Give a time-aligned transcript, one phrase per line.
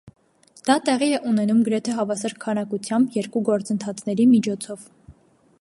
[0.69, 4.91] Դա տեղի է ունենում գրեթե հավասար քանակությամբ երկու գործընթացների միջոցով։